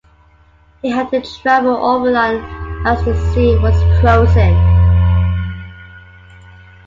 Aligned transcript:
He 0.81 0.89
had 0.89 1.11
to 1.11 1.21
travel 1.21 1.75
overland 1.77 2.37
as 2.87 3.05
the 3.05 3.13
sea 3.35 3.55
was 3.59 3.75
frozen. 4.01 4.51